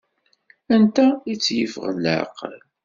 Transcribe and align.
Anta 0.73 1.05
i 1.31 1.33
tt-yeffɣen 1.37 1.97
laɛqel? 2.05 2.57